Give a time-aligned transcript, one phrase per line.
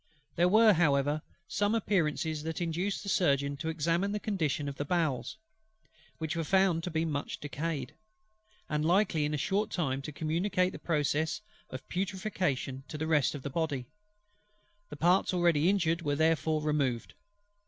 [0.35, 4.83] There were, however, some appearances that induced the Surgeon to examine the condition of the
[4.83, 5.37] bowels;
[6.17, 7.93] which were found to be much decayed,
[8.67, 13.35] and likely in a short time to communicate the process of putrefaction to the rest
[13.35, 13.85] of the Body:
[14.89, 17.13] the parts already injured were therefore removed.